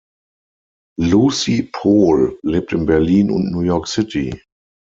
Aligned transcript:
Lucie 0.99 1.69
Pohl 1.73 2.39
lebt 2.41 2.73
in 2.73 2.87
Berlin 2.87 3.29
und 3.29 3.51
New 3.51 3.61
York 3.61 3.85
City. 3.87 4.33